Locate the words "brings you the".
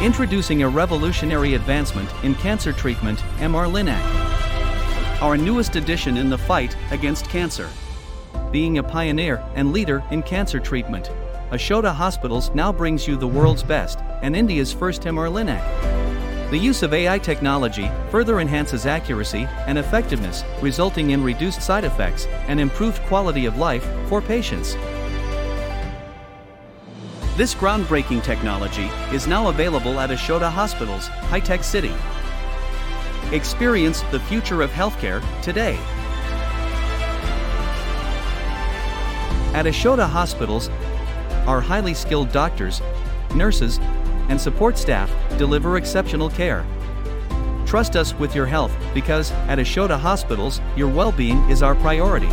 12.72-13.28